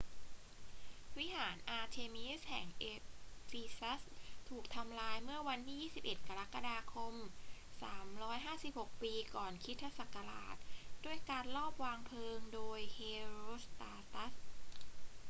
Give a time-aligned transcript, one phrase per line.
[1.17, 2.85] วิหารอาร์เทมีสแห่งเอ
[3.49, 4.01] ฟีซัส
[4.49, 7.13] ถูกทำลายเมื่อวันที่ 21 กรกฎาคม
[8.07, 10.55] 356 ปีก่อนคริสตศักราช
[11.05, 14.33] ด้วยการลอบวางเพลิงโดยเฮโรสตราตัส